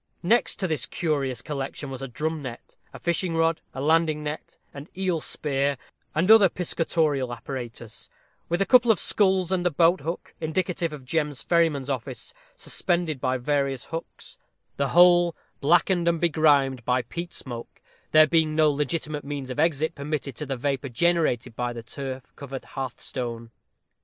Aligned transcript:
Next 0.23 0.55
to 0.55 0.67
this 0.67 0.87
curious 0.87 1.43
collection 1.43 1.91
was 1.91 2.01
a 2.01 2.07
drum 2.07 2.41
net, 2.41 2.75
a 2.91 2.97
fishing 2.97 3.35
rod, 3.35 3.61
a 3.71 3.79
landing 3.79 4.23
net, 4.23 4.57
an 4.73 4.87
eel 4.97 5.19
spear, 5.19 5.77
and 6.15 6.31
other 6.31 6.49
piscatorial 6.49 7.31
apparatus, 7.31 8.09
with 8.49 8.63
a 8.63 8.65
couple 8.65 8.89
of 8.89 8.99
sculls 8.99 9.51
and 9.51 9.63
a 9.67 9.69
boat 9.69 10.01
hook, 10.01 10.33
indicative 10.41 10.91
of 10.91 11.05
Jem's 11.05 11.43
ferryman's 11.43 11.87
office, 11.87 12.33
suspended 12.55 13.21
by 13.21 13.37
various 13.37 13.85
hooks; 13.85 14.39
the 14.75 14.87
whole 14.87 15.35
blackened 15.59 16.07
and 16.07 16.19
begrimed 16.19 16.83
by 16.83 17.03
peat 17.03 17.31
smoke, 17.31 17.79
there 18.11 18.25
being 18.25 18.55
no 18.55 18.71
legitimate 18.71 19.23
means 19.23 19.51
of 19.51 19.59
exit 19.59 19.93
permitted 19.93 20.35
to 20.37 20.47
the 20.47 20.57
vapor 20.57 20.89
generated 20.89 21.55
by 21.55 21.73
the 21.73 21.83
turf 21.83 22.35
covered 22.35 22.65
hearthstone. 22.65 23.51